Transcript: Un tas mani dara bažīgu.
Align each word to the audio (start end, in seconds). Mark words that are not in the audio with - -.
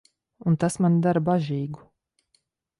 Un 0.51 0.57
tas 0.63 0.77
mani 0.85 0.97
dara 1.07 1.23
bažīgu. 1.29 1.87